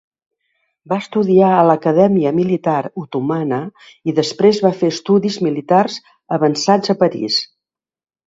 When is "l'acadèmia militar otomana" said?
1.71-3.59